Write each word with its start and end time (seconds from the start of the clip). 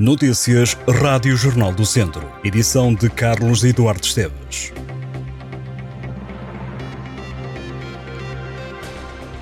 Notícias 0.00 0.78
Rádio 0.88 1.36
Jornal 1.36 1.74
do 1.74 1.84
Centro. 1.84 2.26
Edição 2.42 2.94
de 2.94 3.10
Carlos 3.10 3.62
Eduardo 3.62 4.02
Esteves. 4.02 4.72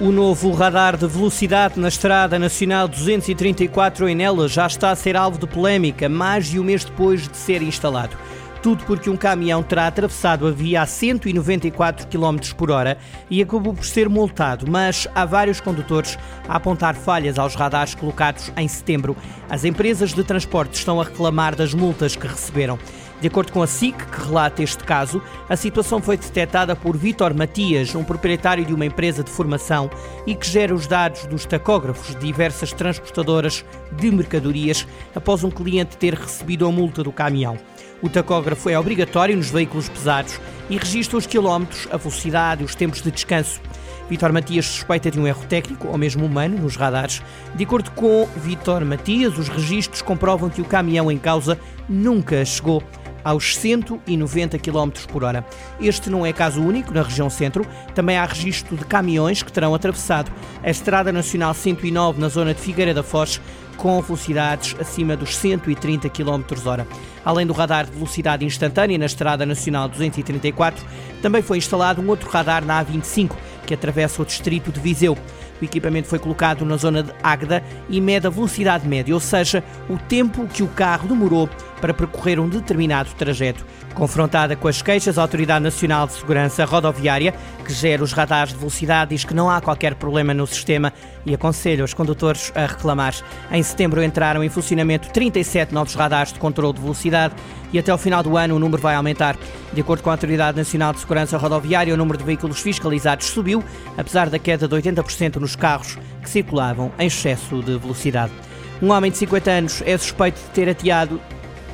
O 0.00 0.10
novo 0.10 0.50
radar 0.50 0.96
de 0.96 1.06
velocidade 1.06 1.78
na 1.78 1.86
Estrada 1.86 2.40
Nacional 2.40 2.88
234 2.88 4.08
em 4.08 4.16
Nela 4.16 4.48
já 4.48 4.66
está 4.66 4.90
a 4.90 4.96
ser 4.96 5.16
alvo 5.16 5.38
de 5.38 5.46
polémica, 5.46 6.08
mais 6.08 6.48
de 6.48 6.58
um 6.58 6.64
mês 6.64 6.84
depois 6.84 7.28
de 7.28 7.36
ser 7.36 7.62
instalado. 7.62 8.16
Tudo 8.62 8.84
porque 8.84 9.08
um 9.08 9.16
caminhão 9.16 9.62
terá 9.62 9.86
atravessado 9.86 10.46
a 10.46 10.50
via 10.50 10.82
a 10.82 10.86
194 10.86 12.08
km 12.08 12.38
por 12.56 12.70
hora 12.70 12.98
e 13.30 13.40
acabou 13.40 13.72
por 13.72 13.84
ser 13.84 14.08
multado, 14.08 14.68
mas 14.68 15.06
há 15.14 15.24
vários 15.24 15.60
condutores 15.60 16.18
a 16.48 16.56
apontar 16.56 16.96
falhas 16.96 17.38
aos 17.38 17.54
radares 17.54 17.94
colocados 17.94 18.52
em 18.56 18.66
setembro. 18.66 19.16
As 19.48 19.64
empresas 19.64 20.12
de 20.12 20.24
transporte 20.24 20.74
estão 20.74 21.00
a 21.00 21.04
reclamar 21.04 21.54
das 21.54 21.72
multas 21.72 22.16
que 22.16 22.26
receberam. 22.26 22.78
De 23.20 23.26
acordo 23.26 23.50
com 23.50 23.60
a 23.60 23.66
SIC, 23.66 23.96
que 23.96 24.26
relata 24.26 24.62
este 24.62 24.84
caso, 24.84 25.20
a 25.48 25.56
situação 25.56 26.00
foi 26.00 26.16
detectada 26.16 26.76
por 26.76 26.96
Vítor 26.96 27.34
Matias, 27.34 27.92
um 27.96 28.04
proprietário 28.04 28.64
de 28.64 28.72
uma 28.72 28.86
empresa 28.86 29.24
de 29.24 29.30
formação 29.30 29.90
e 30.24 30.36
que 30.36 30.46
gera 30.46 30.72
os 30.72 30.86
dados 30.86 31.26
dos 31.26 31.44
tacógrafos 31.44 32.14
de 32.14 32.26
diversas 32.26 32.72
transportadoras 32.72 33.64
de 33.90 34.10
mercadorias 34.12 34.86
após 35.16 35.42
um 35.42 35.50
cliente 35.50 35.96
ter 35.96 36.14
recebido 36.14 36.64
a 36.64 36.70
multa 36.70 37.02
do 37.02 37.10
caminhão. 37.10 37.58
O 38.00 38.08
tacógrafo 38.08 38.70
é 38.70 38.78
obrigatório 38.78 39.36
nos 39.36 39.50
veículos 39.50 39.88
pesados 39.88 40.40
e 40.70 40.76
registra 40.76 41.18
os 41.18 41.26
quilómetros, 41.26 41.88
a 41.90 41.96
velocidade 41.96 42.62
e 42.62 42.64
os 42.64 42.76
tempos 42.76 43.02
de 43.02 43.10
descanso. 43.10 43.60
Vitor 44.08 44.32
Matias 44.32 44.64
suspeita 44.64 45.10
de 45.10 45.18
um 45.18 45.26
erro 45.26 45.44
técnico 45.46 45.88
ou 45.88 45.98
mesmo 45.98 46.24
humano 46.24 46.56
nos 46.56 46.76
radares. 46.76 47.20
De 47.56 47.64
acordo 47.64 47.90
com 47.90 48.28
Vitor 48.36 48.84
Matias, 48.84 49.36
os 49.36 49.48
registros 49.48 50.02
comprovam 50.02 50.48
que 50.48 50.62
o 50.62 50.64
caminhão 50.64 51.10
em 51.10 51.18
causa 51.18 51.58
nunca 51.88 52.44
chegou 52.44 52.82
aos 53.28 53.54
190 53.58 54.58
km 54.58 54.90
por 55.06 55.22
hora. 55.22 55.44
Este 55.78 56.08
não 56.08 56.24
é 56.24 56.32
caso 56.32 56.62
único 56.62 56.94
na 56.94 57.02
região 57.02 57.28
centro, 57.28 57.66
também 57.94 58.16
há 58.16 58.24
registro 58.24 58.74
de 58.74 58.86
caminhões 58.86 59.42
que 59.42 59.52
terão 59.52 59.74
atravessado 59.74 60.32
a 60.62 60.70
Estrada 60.70 61.12
Nacional 61.12 61.52
109 61.52 62.18
na 62.18 62.30
zona 62.30 62.54
de 62.54 62.60
Figueira 62.62 62.94
da 62.94 63.02
Foz 63.02 63.38
com 63.76 64.00
velocidades 64.00 64.74
acima 64.80 65.14
dos 65.14 65.36
130 65.36 66.08
km 66.08 66.42
hora. 66.64 66.86
Além 67.22 67.46
do 67.46 67.52
radar 67.52 67.84
de 67.84 67.92
velocidade 67.92 68.46
instantânea 68.46 68.96
na 68.96 69.04
Estrada 69.04 69.44
Nacional 69.44 69.90
234, 69.90 70.84
também 71.20 71.42
foi 71.42 71.58
instalado 71.58 72.00
um 72.00 72.08
outro 72.08 72.30
radar 72.30 72.64
na 72.64 72.82
A25, 72.82 73.36
que 73.66 73.74
atravessa 73.74 74.22
o 74.22 74.24
distrito 74.24 74.72
de 74.72 74.80
Viseu. 74.80 75.16
O 75.60 75.64
equipamento 75.64 76.08
foi 76.08 76.18
colocado 76.18 76.64
na 76.64 76.76
zona 76.76 77.02
de 77.02 77.12
Águeda 77.22 77.62
e 77.88 78.00
mede 78.00 78.26
a 78.26 78.30
velocidade 78.30 78.88
média, 78.88 79.14
ou 79.14 79.20
seja, 79.20 79.62
o 79.88 79.98
tempo 79.98 80.46
que 80.46 80.62
o 80.62 80.68
carro 80.68 81.08
demorou 81.08 81.48
para 81.80 81.94
percorrer 81.94 82.38
um 82.38 82.48
determinado 82.48 83.10
trajeto. 83.16 83.64
Confrontada 83.94 84.54
com 84.54 84.68
as 84.68 84.80
queixas, 84.80 85.18
a 85.18 85.22
Autoridade 85.22 85.64
Nacional 85.64 86.06
de 86.06 86.12
Segurança 86.12 86.64
Rodoviária, 86.64 87.34
que 87.64 87.72
gera 87.72 88.02
os 88.02 88.12
radares 88.12 88.52
de 88.52 88.58
velocidade, 88.58 89.10
diz 89.10 89.24
que 89.24 89.34
não 89.34 89.50
há 89.50 89.60
qualquer 89.60 89.94
problema 89.94 90.32
no 90.32 90.46
sistema 90.46 90.92
e 91.26 91.34
aconselha 91.34 91.84
os 91.84 91.94
condutores 91.94 92.52
a 92.54 92.66
reclamar. 92.66 93.14
Em 93.50 93.62
setembro 93.62 94.02
entraram 94.02 94.44
em 94.44 94.48
funcionamento 94.48 95.10
37 95.10 95.74
novos 95.74 95.94
radares 95.94 96.32
de 96.32 96.38
controle 96.38 96.74
de 96.74 96.80
velocidade 96.80 97.34
e 97.72 97.78
até 97.78 97.92
o 97.92 97.98
final 97.98 98.22
do 98.22 98.36
ano 98.36 98.56
o 98.56 98.58
número 98.58 98.80
vai 98.80 98.94
aumentar. 98.94 99.36
De 99.72 99.80
acordo 99.80 100.02
com 100.02 100.10
a 100.10 100.12
Autoridade 100.12 100.56
Nacional 100.56 100.92
de 100.92 101.00
Segurança 101.00 101.36
Rodoviária, 101.36 101.92
o 101.92 101.96
número 101.96 102.18
de 102.18 102.24
veículos 102.24 102.60
fiscalizados 102.60 103.26
subiu, 103.26 103.62
apesar 103.96 104.30
da 104.30 104.38
queda 104.38 104.66
de 104.66 104.74
80% 104.74 105.36
nos 105.36 105.56
carros 105.56 105.98
que 106.22 106.30
circulavam 106.30 106.92
em 106.98 107.06
excesso 107.06 107.62
de 107.62 107.76
velocidade. 107.78 108.32
Um 108.80 108.90
homem 108.90 109.10
de 109.10 109.18
50 109.18 109.50
anos 109.50 109.82
é 109.84 109.98
suspeito 109.98 110.40
de 110.40 110.50
ter 110.50 110.68
ateado 110.68 111.20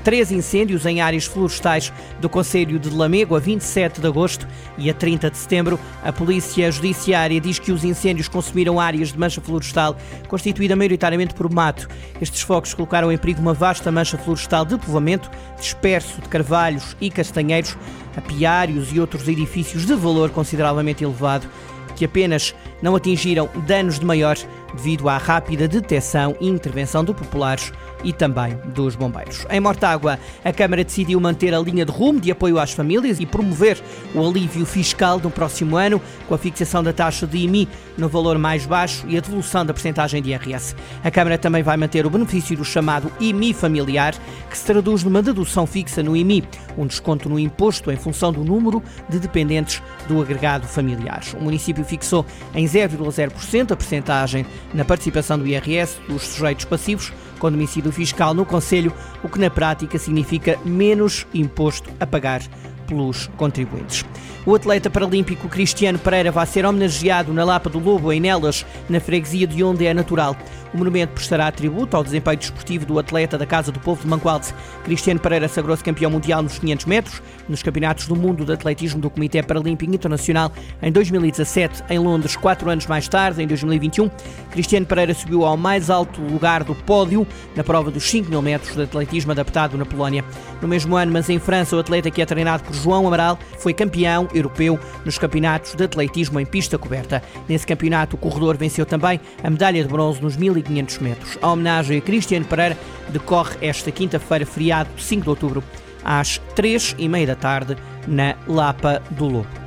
três 0.05 0.31
incêndios 0.31 0.85
em 0.85 1.01
áreas 1.01 1.25
florestais 1.25 1.91
do 2.21 2.29
Conselho 2.29 2.79
de 2.79 2.91
Lamego 2.91 3.35
a 3.35 3.41
27 3.41 4.03
de 4.03 4.07
agosto 4.07 4.47
e 4.77 4.91
a 4.91 4.95
30 4.95 5.31
de 5.31 5.39
setembro. 5.39 5.81
A 6.05 6.13
Polícia 6.13 6.71
Judiciária 6.71 7.41
diz 7.41 7.59
que 7.59 7.73
os 7.73 7.83
incêndios 7.83 8.29
consumiram 8.29 8.79
áreas 8.79 9.13
de 9.13 9.19
mancha 9.19 9.41
florestal 9.41 9.97
constituída 10.29 10.77
maioritariamente 10.77 11.35
por 11.35 11.51
mato. 11.51 11.89
Estes 12.21 12.43
focos 12.43 12.75
colocaram 12.75 13.11
em 13.11 13.17
perigo 13.17 13.41
uma 13.41 13.55
vasta 13.55 13.91
mancha 13.91 14.19
florestal 14.19 14.67
de 14.67 14.77
povoamento, 14.77 15.31
disperso 15.59 16.21
de 16.21 16.29
carvalhos 16.29 16.95
e 17.01 17.11
castanheiros, 17.11 17.77
apiários 18.15 18.93
e 18.93 19.01
outros 19.01 19.27
edifícios 19.27 19.87
de 19.87 19.95
valor 19.95 20.31
consideravelmente 20.31 21.03
elevado 21.03 21.49
que 21.95 22.05
apenas 22.05 22.55
não 22.83 22.97
atingiram 22.97 23.49
danos 23.67 23.99
de 23.99 24.05
maior 24.05 24.37
devido 24.75 25.09
à 25.09 25.17
rápida 25.17 25.69
detecção 25.69 26.37
e 26.41 26.49
intervenção 26.49 27.05
de 27.05 27.15
populares 27.15 27.73
e 28.05 28.13
também 28.13 28.57
dos 28.75 28.95
bombeiros. 28.95 29.47
Em 29.51 29.59
Mortágua, 29.59 30.19
a 30.45 30.53
Câmara 30.53 30.85
decidiu 30.85 31.19
manter 31.19 31.55
a 31.55 31.59
linha 31.59 31.85
de 31.85 31.91
rumo 31.91 32.21
de 32.21 32.31
apoio 32.31 32.59
às 32.59 32.73
famílias 32.73 33.19
e 33.19 33.27
promover 33.27 33.81
o 34.15 34.27
alívio 34.27 34.67
fiscal 34.67 35.19
no 35.19 35.31
próximo 35.31 35.77
ano, 35.77 36.01
com 36.29 36.35
a 36.35 36.39
fixação 36.39 36.83
da 36.83 36.93
taxa 36.93 37.27
de 37.27 37.39
IMI 37.39 37.69
no 37.97 38.09
valor 38.09 38.39
mais 38.39 38.67
baixo 38.67 39.07
e 39.09 39.17
a 39.17 39.21
devolução 39.21 39.65
da 39.65 39.73
percentagem 39.73 40.21
de 40.21 40.31
IRS. 40.31 40.77
A 41.03 41.11
Câmara 41.11 41.39
também 41.39 41.63
vai 41.63 41.77
manter 41.77 42.05
o 42.07 42.11
benefício 42.11 42.57
do 42.57 42.65
chamado 42.65 43.11
IMI 43.19 43.55
familiar, 43.55 44.15
que 44.51 44.59
se 44.59 44.65
traduz 44.67 45.03
numa 45.03 45.23
dedução 45.23 45.67
fixa 45.67 46.03
no 46.03 46.17
IMI, 46.17 46.45
um 46.77 46.87
desconto 46.87 47.29
no 47.29 47.39
imposto 47.39 47.91
em 47.91 47.97
função 47.97 48.33
do 48.33 48.45
número 48.45 48.83
de 49.09 49.19
dependentes 49.19 49.83
do 50.07 50.21
agregado 50.21 50.67
familiar. 50.67 51.23
O 51.39 51.43
município 51.43 51.85
fixou 51.85 52.27
em 52.55 52.67
0,0% 52.67 53.73
a 53.73 53.77
percentagem 53.77 54.45
na 54.73 54.85
participação 54.85 55.39
do 55.39 55.47
IRS 55.47 55.99
dos 56.09 56.23
sujeitos 56.23 56.65
passivos 56.65 57.13
com 57.39 57.51
domicílio 57.51 57.93
fiscal 57.93 58.33
no 58.33 58.47
Conselho, 58.47 58.93
o 59.23 59.29
que 59.29 59.39
na 59.39 59.51
prática 59.51 59.99
significa 59.99 60.59
menos 60.65 61.27
imposto 61.35 61.91
a 62.01 62.07
pagar 62.07 62.41
pelos 62.87 63.29
contribuintes. 63.37 64.05
O 64.47 64.55
atleta 64.55 64.91
paralímpico 64.91 65.49
Cristiano 65.49 65.99
Pereira 65.99 66.31
vai 66.31 66.47
ser 66.47 66.67
homenageado 66.67 67.33
na 67.33 67.45
Lapa 67.45 67.71
do 67.71 67.79
Lobo, 67.79 68.13
em 68.13 68.21
Nelas, 68.21 68.67
na 68.91 69.01
freguesia 69.01 69.47
de 69.47 69.65
onde 69.65 69.87
é 69.87 69.95
natural. 69.95 70.37
O 70.75 70.77
monumento 70.77 71.15
prestará 71.15 71.51
tributo 71.53 71.97
ao 71.97 72.03
desempenho 72.03 72.37
desportivo 72.37 72.85
do 72.85 72.99
atleta 72.99 73.39
da 73.39 73.47
Casa 73.47 73.71
do 73.71 73.79
Povo 73.79 74.03
de 74.03 74.09
Mangualde. 74.09 74.53
Cristiano 74.83 75.21
Pereira 75.21 75.47
sagrou-se 75.47 75.85
campeão 75.85 76.11
mundial 76.11 76.43
nos 76.43 76.59
500 76.59 76.87
metros, 76.87 77.23
nos 77.49 77.63
Campeonatos 77.63 78.09
do 78.09 78.17
Mundo 78.17 78.45
de 78.45 78.53
Atletismo 78.53 79.01
do 79.01 79.09
Comitê 79.09 79.41
Paralímpico 79.41 79.95
Internacional 79.95 80.53
em 80.83 80.91
2017, 80.91 81.85
em 81.89 81.99
Londres, 82.01 82.35
quatro 82.35 82.69
anos 82.69 82.87
mais 82.87 83.07
tarde, 83.07 83.41
em 83.41 83.47
2021. 83.47 84.11
Cristiano 84.51 84.85
Pereira 84.85 85.15
subiu 85.15 85.45
ao 85.45 85.57
mais 85.57 85.91
alto 85.91 86.21
lugar 86.21 86.65
do 86.65 86.75
pódio 86.75 87.25
na 87.55 87.63
prova 87.63 87.91
dos 87.91 88.03
5 88.11 88.29
mil 88.29 88.43
metros 88.43 88.75
de 88.75 88.83
atletismo 88.83 89.31
adaptado 89.31 89.79
na 89.79 89.87
Polónia. 89.87 90.25
No 90.61 90.67
mesmo 90.67 90.97
ano, 90.97 91.13
mas 91.13 91.31
em 91.31 91.39
França, 91.39 91.77
o 91.77 91.79
atleta 91.79 92.11
que 92.11 92.21
é 92.21 92.27
treinado 92.27 92.65
por 92.65 92.74
João 92.77 93.07
Amaral 93.07 93.39
foi 93.59 93.73
campeão 93.73 94.29
europeu 94.35 94.79
nos 95.05 95.19
campeonatos 95.19 95.75
de 95.75 95.85
atletismo 95.85 96.41
em 96.41 96.47
pista 96.47 96.79
coberta. 96.79 97.23
Nesse 97.49 97.67
campeonato, 97.67 98.17
o 98.17 98.19
corredor 98.19 98.57
venceu 98.57 98.87
também 98.87 99.21
a 99.43 99.51
medalha 99.51 99.83
de 99.83 99.89
bronze 99.89 100.23
nos 100.23 100.37
1500 100.37 100.99
metros. 100.99 101.39
A 101.41 101.51
homenagem 101.51 101.99
a 101.99 102.01
Cristiano 102.01 102.45
Pereira 102.45 102.77
decorre 103.09 103.57
esta 103.61 103.91
quinta-feira, 103.91 104.47
feriado 104.47 104.91
de 104.95 105.03
5 105.03 105.23
de 105.23 105.29
outubro, 105.29 105.65
às 106.05 106.39
3 106.55 106.97
e 106.99 107.09
meia 107.09 107.29
da 107.29 107.35
tarde, 107.35 107.77
na 108.07 108.37
Lapa 108.47 109.03
do 109.11 109.27
Lobo. 109.27 109.64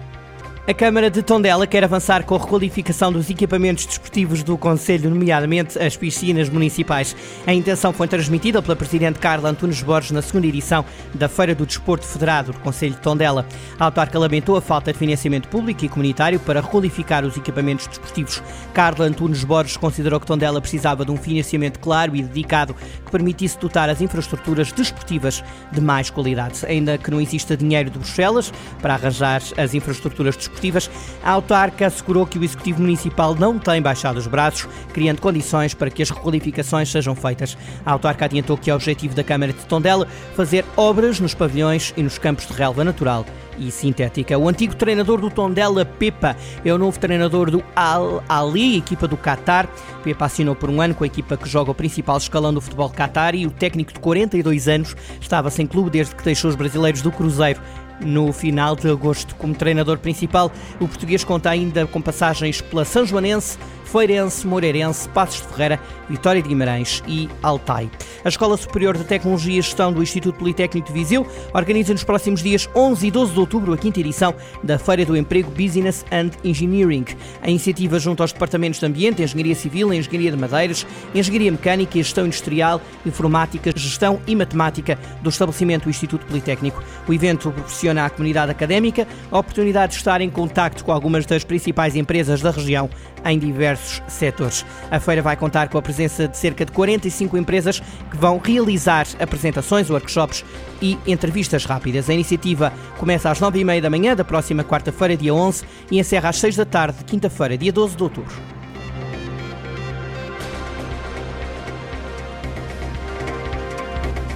A 0.69 0.73
Câmara 0.73 1.09
de 1.09 1.23
Tondela 1.23 1.65
quer 1.65 1.81
avançar 1.85 2.25
com 2.25 2.35
a 2.35 2.37
requalificação 2.37 3.09
dos 3.09 3.29
equipamentos 3.29 3.85
desportivos 3.85 4.43
do 4.43 4.57
Conselho, 4.57 5.09
nomeadamente 5.09 5.79
as 5.79 5.95
piscinas 5.95 6.49
municipais. 6.49 7.15
A 7.45 7.53
intenção 7.53 7.93
foi 7.93 8.05
transmitida 8.05 8.61
pela 8.61 8.75
Presidente 8.75 9.17
Carla 9.17 9.49
Antunes 9.49 9.81
Borges 9.81 10.11
na 10.11 10.21
segunda 10.21 10.45
edição 10.45 10.83
da 11.13 11.29
Feira 11.29 11.55
do 11.55 11.65
Desporto 11.65 12.05
Federado 12.05 12.51
do 12.51 12.59
Conselho 12.59 12.95
de 12.95 12.99
Tondela. 12.99 13.45
A 13.79 13.85
autarca 13.85 14.19
lamentou 14.19 14.57
a 14.57 14.61
falta 14.61 14.91
de 14.91 14.99
financiamento 14.99 15.47
público 15.47 15.85
e 15.85 15.87
comunitário 15.87 16.37
para 16.37 16.59
requalificar 16.59 17.23
os 17.23 17.37
equipamentos 17.37 17.87
desportivos. 17.87 18.43
Carla 18.73 19.05
Antunes 19.05 19.45
Borges 19.45 19.77
considerou 19.77 20.19
que 20.19 20.27
Tondela 20.27 20.59
precisava 20.59 21.05
de 21.05 21.11
um 21.11 21.17
financiamento 21.17 21.79
claro 21.79 22.13
e 22.13 22.21
dedicado 22.21 22.75
que 23.05 23.09
permitisse 23.09 23.57
dotar 23.57 23.89
as 23.89 24.01
infraestruturas 24.01 24.73
desportivas 24.73 25.41
de 25.71 25.79
mais 25.79 26.09
qualidade. 26.09 26.65
Ainda 26.65 26.97
que 26.97 27.09
não 27.09 27.21
exista 27.21 27.55
dinheiro 27.55 27.89
de 27.89 27.97
Bruxelas 27.97 28.51
para 28.81 28.95
arranjar 28.95 29.41
as 29.55 29.73
infraestruturas 29.73 30.35
desportivas, 30.35 30.56
desportivas, 30.57 30.89
a 31.23 31.31
autarca 31.31 31.87
assegurou 31.87 32.25
que 32.25 32.39
o 32.39 32.43
Executivo 32.43 32.81
Municipal 32.81 33.35
não 33.35 33.59
tem 33.59 33.81
baixado 33.81 34.17
os 34.17 34.27
braços, 34.27 34.67
criando 34.93 35.21
condições 35.21 35.73
para 35.73 35.89
que 35.89 36.01
as 36.01 36.09
requalificações 36.09 36.89
sejam 36.89 37.15
feitas. 37.15 37.57
A 37.85 37.91
autarca 37.91 38.25
adiantou 38.25 38.57
que 38.57 38.69
é 38.69 38.75
objetivo 38.75 39.15
da 39.15 39.23
Câmara 39.23 39.53
de 39.53 39.65
Tondela 39.65 40.07
fazer 40.35 40.65
obras 40.75 41.19
nos 41.19 41.33
pavilhões 41.33 41.93
e 41.95 42.03
nos 42.03 42.17
campos 42.17 42.47
de 42.47 42.53
relva 42.53 42.83
natural 42.83 43.25
e 43.59 43.71
sintética. 43.71 44.37
O 44.37 44.47
antigo 44.47 44.75
treinador 44.75 45.19
do 45.19 45.29
Tondela, 45.29 45.83
Pepa, 45.83 46.35
é 46.63 46.71
o 46.71 46.77
novo 46.77 46.99
treinador 46.99 47.49
do 47.49 47.63
Al 47.75 48.23
Ali, 48.29 48.77
equipa 48.77 49.07
do 49.07 49.17
Qatar. 49.17 49.67
Pepa 50.03 50.25
assinou 50.25 50.55
por 50.55 50.69
um 50.69 50.79
ano 50.79 50.93
com 50.93 51.03
a 51.03 51.07
equipa 51.07 51.35
que 51.35 51.49
joga 51.49 51.71
o 51.71 51.75
principal 51.75 52.17
escalão 52.17 52.53
do 52.53 52.61
futebol 52.61 52.89
Qatar 52.89 53.33
e 53.33 53.47
o 53.47 53.51
técnico 53.51 53.93
de 53.93 53.99
42 53.99 54.67
anos 54.67 54.95
estava 55.19 55.49
sem 55.49 55.65
clube 55.65 55.89
desde 55.89 56.15
que 56.15 56.23
deixou 56.23 56.49
os 56.49 56.55
brasileiros 56.55 57.01
do 57.01 57.11
Cruzeiro 57.11 57.59
no 57.99 58.31
final 58.31 58.75
de 58.75 58.89
agosto. 58.89 59.35
Como 59.35 59.55
treinador 59.55 59.97
principal, 59.97 60.51
o 60.79 60.87
português 60.87 61.23
conta 61.23 61.49
ainda 61.49 61.85
com 61.87 62.01
passagens 62.01 62.61
pela 62.61 62.85
São 62.85 63.05
Joanense, 63.05 63.57
Feirense, 63.85 64.45
Moreirense, 64.45 65.07
Passos 65.09 65.41
de 65.41 65.47
Ferreira, 65.47 65.79
Vitória 66.09 66.41
de 66.41 66.49
Guimarães 66.49 67.01
e 67.07 67.29
Altai. 67.41 67.89
A 68.23 68.29
Escola 68.29 68.57
Superior 68.57 68.97
de 68.97 69.03
Tecnologia 69.03 69.59
e 69.59 69.61
Gestão 69.61 69.93
do 69.93 70.01
Instituto 70.01 70.37
Politécnico 70.37 70.87
de 70.87 70.93
Viseu 70.93 71.25
organiza 71.53 71.93
nos 71.93 72.03
próximos 72.03 72.41
dias 72.41 72.67
11 72.75 73.07
e 73.07 73.11
12 73.11 73.33
de 73.33 73.39
outubro 73.39 73.73
a 73.73 73.77
quinta 73.77 73.99
edição 73.99 74.33
da 74.63 74.79
Feira 74.79 75.05
do 75.05 75.15
Emprego 75.15 75.51
Business 75.51 76.05
and 76.11 76.31
Engineering. 76.43 77.05
A 77.41 77.49
iniciativa 77.49 77.99
junto 77.99 78.21
aos 78.21 78.31
departamentos 78.31 78.79
de 78.79 78.85
Ambiente, 78.85 79.21
Engenharia 79.21 79.55
Civil, 79.55 79.93
Engenharia 79.93 80.31
de 80.31 80.37
Madeiras, 80.37 80.85
Engenharia 81.13 81.51
Mecânica 81.51 81.97
e 81.97 82.03
Gestão 82.03 82.25
Industrial, 82.25 82.81
Informática, 83.05 83.71
Gestão 83.75 84.19
e 84.25 84.35
Matemática 84.35 84.97
do 85.21 85.29
estabelecimento 85.29 85.83
do 85.83 85.89
Instituto 85.89 86.25
Politécnico. 86.25 86.83
O 87.07 87.13
evento 87.13 87.51
proporciona 87.51 88.05
à 88.05 88.09
comunidade 88.09 88.51
académica 88.51 89.07
a 89.31 89.39
oportunidade 89.39 89.93
de 89.93 89.97
estar 89.99 90.21
em 90.21 90.29
contacto 90.29 90.83
com 90.83 90.91
algumas 90.91 91.25
das 91.25 91.43
principais 91.43 91.95
empresas 91.95 92.41
da 92.41 92.51
região 92.51 92.89
em 93.31 93.39
diversos 93.39 94.01
setores. 94.07 94.65
A 94.89 94.99
feira 94.99 95.21
vai 95.21 95.35
contar 95.35 95.69
com 95.69 95.77
a 95.77 95.81
presença 95.81 96.27
de 96.27 96.37
cerca 96.37 96.65
de 96.65 96.71
45 96.71 97.37
empresas 97.37 97.79
que 97.79 98.17
vão 98.17 98.37
realizar 98.37 99.05
apresentações, 99.19 99.89
workshops 99.89 100.43
e 100.81 100.97
entrevistas 101.05 101.65
rápidas. 101.65 102.09
A 102.09 102.13
iniciativa 102.13 102.71
começa 102.97 103.29
às 103.29 103.39
9h30 103.39 103.81
da 103.81 103.89
manhã 103.89 104.15
da 104.15 104.23
próxima 104.23 104.63
quarta-feira, 104.63 105.17
dia 105.17 105.33
11, 105.33 105.65
e 105.91 105.99
encerra 105.99 106.29
às 106.29 106.39
6 106.39 106.55
da 106.55 106.65
tarde, 106.65 107.03
quinta-feira, 107.05 107.57
dia 107.57 107.71
12 107.71 107.95
de 107.95 108.03
outubro. 108.03 108.35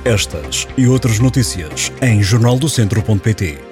Estas 0.03 0.67
e 0.75 0.87
outras 0.87 1.19
notícias 1.19 1.91
em 2.01 2.23
jornaldocentro.pt 2.23 3.70